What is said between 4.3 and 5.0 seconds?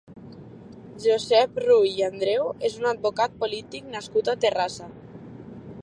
a Terrassa.